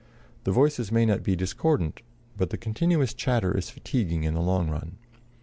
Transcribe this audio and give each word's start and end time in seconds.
The 0.45 0.51
voices 0.51 0.91
may 0.91 1.05
not 1.05 1.21
be 1.21 1.35
discordant, 1.35 2.01
but 2.35 2.59
continuous 2.59 3.13
chatter 3.13 3.55
is 3.55 3.69
fatiguing 3.69 4.23
in 4.23 4.33
the 4.33 4.41
long 4.41 4.67
run. 4.67 4.95